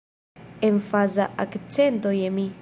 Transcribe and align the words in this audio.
Emfaza 0.69 1.25
akcento 1.45 2.09
je 2.23 2.29
mi. 2.39 2.47